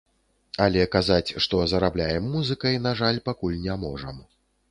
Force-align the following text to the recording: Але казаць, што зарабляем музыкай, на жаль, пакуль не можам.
Але 0.63 0.85
казаць, 0.95 1.35
што 1.45 1.59
зарабляем 1.75 2.25
музыкай, 2.37 2.81
на 2.87 2.93
жаль, 3.03 3.23
пакуль 3.27 3.59
не 3.69 3.79
можам. 3.87 4.15